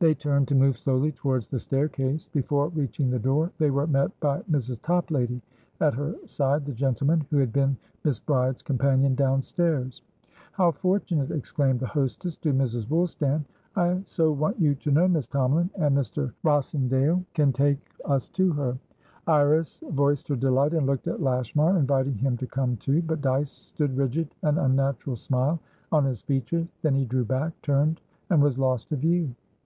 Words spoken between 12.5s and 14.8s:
Mrs. Woolstan. "I so want you